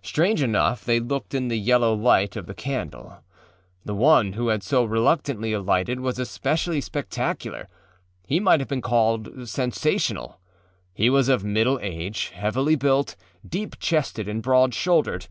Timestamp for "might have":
8.40-8.68